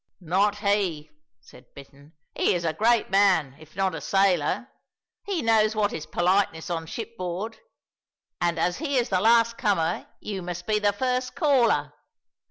"Not 0.19 0.57
he," 0.57 1.11
said 1.41 1.75
Bittern. 1.75 2.13
"He 2.33 2.55
is 2.55 2.65
a 2.65 2.73
great 2.73 3.11
man, 3.11 3.55
if 3.59 3.75
not 3.75 3.93
a 3.93 4.01
sailor; 4.01 4.67
he 5.25 5.43
knows 5.43 5.75
what 5.75 5.93
is 5.93 6.07
politeness 6.07 6.71
on 6.71 6.87
shipboard, 6.87 7.59
and 8.41 8.57
as 8.57 8.77
he 8.79 8.97
is 8.97 9.09
the 9.09 9.21
last 9.21 9.59
comer 9.59 10.07
you 10.19 10.41
must 10.41 10.65
be 10.65 10.79
the 10.79 10.91
first 10.91 11.35
caller. 11.35 11.93